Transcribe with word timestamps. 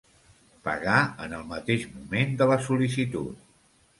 Pagar 0.67 0.95
en 1.25 1.35
el 1.41 1.43
mateix 1.51 1.85
moment 1.97 2.33
de 2.39 2.47
la 2.55 2.57
sol·licitud. 2.69 3.47